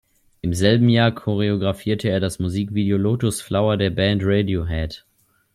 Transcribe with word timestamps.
Im 0.41 0.55
selben 0.55 0.89
Jahr 0.89 1.11
choreographierte 1.13 2.09
er 2.09 2.19
das 2.19 2.39
Musikvideo 2.39 2.97
"Lotus 2.97 3.39
Flower" 3.39 3.77
der 3.77 3.91
Band 3.91 4.23
Radiohead. 4.25 5.05